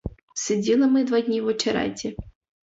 Сиділи 0.35 0.87
ми 0.87 1.03
два 1.03 1.21
дні 1.21 1.41
в 1.41 1.45
очереті. 1.45 2.15